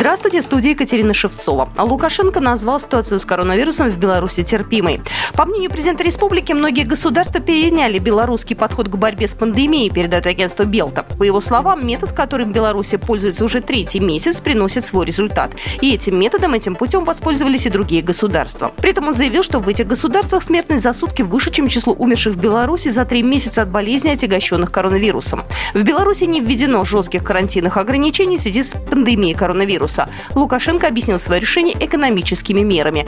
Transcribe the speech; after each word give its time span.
Здравствуйте, 0.00 0.40
в 0.40 0.44
студии 0.44 0.70
Екатерина 0.70 1.12
Шевцова. 1.12 1.68
Лукашенко 1.76 2.40
назвал 2.40 2.80
ситуацию 2.80 3.18
с 3.18 3.26
коронавирусом 3.26 3.90
в 3.90 3.98
Беларуси 3.98 4.42
терпимой. 4.42 5.02
По 5.34 5.44
мнению 5.44 5.68
президента 5.68 6.02
республики, 6.02 6.54
многие 6.54 6.84
государства 6.84 7.38
переняли 7.38 7.98
белорусский 7.98 8.56
подход 8.56 8.88
к 8.88 8.96
борьбе 8.96 9.28
с 9.28 9.34
пандемией, 9.34 9.90
передает 9.90 10.24
агентство 10.24 10.64
Белта. 10.64 11.04
По 11.18 11.22
его 11.22 11.42
словам, 11.42 11.86
метод, 11.86 12.12
которым 12.12 12.50
Беларусь 12.50 12.94
пользуется 13.06 13.44
уже 13.44 13.60
третий 13.60 14.00
месяц, 14.00 14.40
приносит 14.40 14.86
свой 14.86 15.04
результат. 15.04 15.50
И 15.82 15.92
этим 15.92 16.18
методом, 16.18 16.54
этим 16.54 16.76
путем 16.76 17.04
воспользовались 17.04 17.66
и 17.66 17.70
другие 17.70 18.00
государства. 18.00 18.72
При 18.78 18.92
этом 18.92 19.08
он 19.08 19.12
заявил, 19.12 19.42
что 19.42 19.58
в 19.58 19.68
этих 19.68 19.86
государствах 19.86 20.42
смертность 20.42 20.82
за 20.82 20.94
сутки 20.94 21.20
выше, 21.20 21.50
чем 21.50 21.68
число 21.68 21.92
умерших 21.92 22.36
в 22.36 22.40
Беларуси 22.40 22.88
за 22.88 23.04
три 23.04 23.22
месяца 23.22 23.60
от 23.60 23.70
болезни, 23.70 24.08
отягощенных 24.08 24.72
коронавирусом. 24.72 25.42
В 25.74 25.82
Беларуси 25.82 26.24
не 26.24 26.40
введено 26.40 26.86
жестких 26.86 27.22
карантинных 27.22 27.76
ограничений 27.76 28.38
в 28.38 28.40
связи 28.40 28.62
с 28.62 28.74
пандемией 28.88 29.34
коронавируса 29.34 29.89
коронавируса. 29.90 30.08
Лукашенко 30.34 30.86
объяснил 30.86 31.18
свое 31.18 31.40
решение 31.40 31.76
экономическими 31.78 32.60
мерами. 32.60 33.06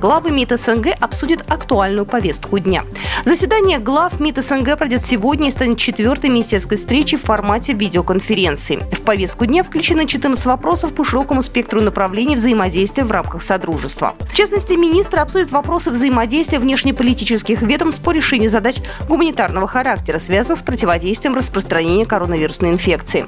Главы 0.00 0.30
МИД 0.30 0.58
СНГ 0.58 0.96
обсудят 0.98 1.44
актуальную 1.50 2.06
повестку 2.06 2.58
дня. 2.58 2.84
Заседание 3.24 3.78
глав 3.78 4.18
МИД 4.18 4.42
СНГ 4.42 4.78
пройдет 4.78 5.04
сегодня 5.04 5.48
и 5.48 5.50
станет 5.50 5.76
четвертой 5.76 6.30
министерской 6.30 6.78
встречи 6.78 7.18
в 7.18 7.22
формате 7.22 7.74
видеоконференции. 7.74 8.78
В 8.92 9.02
повестку 9.02 9.44
дня 9.44 9.62
включены 9.62 10.06
14 10.06 10.46
вопросов 10.46 10.94
по 10.94 11.04
широкому 11.04 11.42
спектру 11.42 11.82
направлений 11.82 12.34
взаимодействия 12.34 13.04
в 13.04 13.10
рамках 13.12 13.42
Содружества. 13.42 14.14
В 14.20 14.34
частности, 14.34 14.72
министры 14.72 15.20
обсудят 15.20 15.50
вопросы 15.50 15.90
взаимодействия 15.90 16.58
внешнеполитических 16.58 17.60
ведомств 17.60 18.02
по 18.02 18.10
решению 18.10 18.48
задач 18.48 18.76
гуманитарного 19.06 19.68
характера, 19.68 20.18
связанных 20.18 20.60
с 20.60 20.62
противодействием 20.62 21.36
распространения 21.36 22.06
коронавирусной 22.06 22.70
инфекции. 22.70 23.26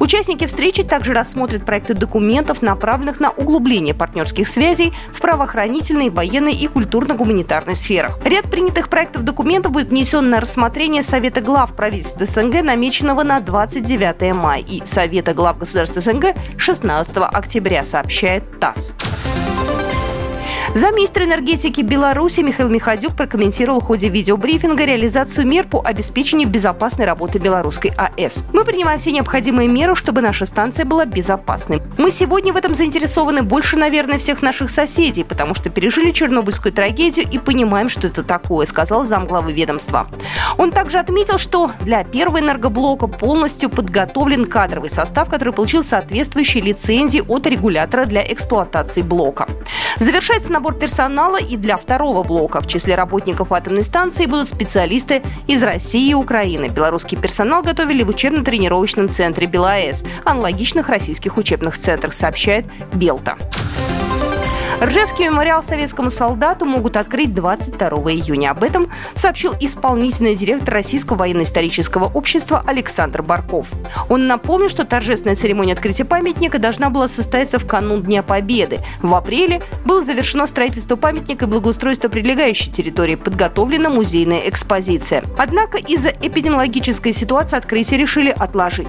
Участники 0.00 0.46
встречи 0.46 0.82
также 0.82 1.12
рассмотрят 1.12 1.66
проекты 1.66 1.92
документов, 1.92 2.62
направленных 2.62 3.20
на 3.20 3.30
углубление 3.30 3.94
партнерских 3.94 4.48
связей 4.48 4.94
в 5.12 5.20
правоохранительной 5.20 6.08
военной 6.08 6.54
и 6.54 6.66
культурно-гуманитарной 6.66 7.76
сферах. 7.76 8.18
Ряд 8.24 8.50
принятых 8.50 8.88
проектов 8.88 9.22
документов 9.22 9.33
будет 9.70 9.88
внесен 9.88 10.30
на 10.30 10.40
рассмотрение 10.40 11.02
Совета 11.02 11.40
глав 11.40 11.74
правительств 11.74 12.20
СНГ, 12.20 12.62
намеченного 12.62 13.22
на 13.22 13.40
29 13.40 14.34
мая, 14.34 14.60
и 14.60 14.84
Совета 14.84 15.34
глав 15.34 15.58
государств 15.58 16.00
СНГ 16.00 16.34
16 16.56 17.16
октября, 17.18 17.84
сообщает 17.84 18.44
ТАСС. 18.60 18.94
Замминистра 20.74 21.24
энергетики 21.24 21.82
Беларуси 21.82 22.40
Михаил 22.40 22.68
Михадюк 22.68 23.14
прокомментировал 23.14 23.78
в 23.78 23.84
ходе 23.84 24.08
видеобрифинга 24.08 24.84
реализацию 24.84 25.46
мер 25.46 25.68
по 25.68 25.80
обеспечению 25.80 26.48
безопасной 26.48 27.06
работы 27.06 27.38
белорусской 27.38 27.92
АЭС. 27.96 28.42
Мы 28.52 28.64
принимаем 28.64 28.98
все 28.98 29.12
необходимые 29.12 29.68
меры, 29.68 29.94
чтобы 29.94 30.20
наша 30.20 30.46
станция 30.46 30.84
была 30.84 31.04
безопасной. 31.04 31.80
Мы 31.96 32.10
сегодня 32.10 32.52
в 32.52 32.56
этом 32.56 32.74
заинтересованы 32.74 33.42
больше, 33.42 33.76
наверное, 33.76 34.18
всех 34.18 34.42
наших 34.42 34.68
соседей, 34.68 35.22
потому 35.22 35.54
что 35.54 35.70
пережили 35.70 36.10
Чернобыльскую 36.10 36.72
трагедию 36.72 37.24
и 37.30 37.38
понимаем, 37.38 37.88
что 37.88 38.08
это 38.08 38.24
такое, 38.24 38.66
сказал 38.66 39.04
замглавы 39.04 39.52
ведомства. 39.52 40.08
Он 40.58 40.72
также 40.72 40.98
отметил, 40.98 41.38
что 41.38 41.70
для 41.82 42.02
первого 42.02 42.40
энергоблока 42.40 43.06
полностью 43.06 43.70
подготовлен 43.70 44.44
кадровый 44.44 44.90
состав, 44.90 45.30
который 45.30 45.54
получил 45.54 45.84
соответствующие 45.84 46.64
лицензии 46.64 47.22
от 47.28 47.46
регулятора 47.46 48.06
для 48.06 48.24
эксплуатации 48.26 49.02
блока. 49.02 49.46
Завершается 50.00 50.50
набор 50.64 50.78
персонала 50.78 51.36
и 51.36 51.58
для 51.58 51.76
второго 51.76 52.22
блока. 52.22 52.62
В 52.62 52.66
числе 52.66 52.94
работников 52.94 53.52
атомной 53.52 53.84
станции 53.84 54.24
будут 54.24 54.48
специалисты 54.48 55.22
из 55.46 55.62
России 55.62 56.08
и 56.08 56.14
Украины. 56.14 56.68
Белорусский 56.68 57.18
персонал 57.18 57.62
готовили 57.62 58.02
в 58.02 58.08
учебно-тренировочном 58.08 59.10
центре 59.10 59.46
БелАЭС, 59.46 60.04
аналогичных 60.24 60.88
российских 60.88 61.36
учебных 61.36 61.76
центрах, 61.76 62.14
сообщает 62.14 62.64
Белта. 62.94 63.36
Ржевский 64.82 65.26
мемориал 65.26 65.62
советскому 65.62 66.10
солдату 66.10 66.64
могут 66.64 66.96
открыть 66.96 67.32
22 67.32 67.88
июня. 68.12 68.50
Об 68.50 68.64
этом 68.64 68.90
сообщил 69.14 69.54
исполнительный 69.60 70.34
директор 70.34 70.74
Российского 70.74 71.18
военно-исторического 71.18 72.10
общества 72.12 72.62
Александр 72.66 73.22
Барков. 73.22 73.68
Он 74.08 74.26
напомнил, 74.26 74.68
что 74.68 74.84
торжественная 74.84 75.36
церемония 75.36 75.74
открытия 75.74 76.04
памятника 76.04 76.58
должна 76.58 76.90
была 76.90 77.08
состояться 77.08 77.58
в 77.58 77.66
канун 77.66 78.02
Дня 78.02 78.22
Победы. 78.22 78.80
В 79.00 79.14
апреле 79.14 79.62
было 79.84 80.02
завершено 80.02 80.46
строительство 80.46 80.96
памятника 80.96 81.44
и 81.44 81.48
благоустройство 81.48 82.08
прилегающей 82.08 82.70
территории. 82.70 83.14
Подготовлена 83.14 83.90
музейная 83.90 84.48
экспозиция. 84.48 85.22
Однако 85.38 85.78
из-за 85.78 86.08
эпидемиологической 86.08 87.12
ситуации 87.12 87.56
открытие 87.56 88.00
решили 88.00 88.30
отложить. 88.30 88.88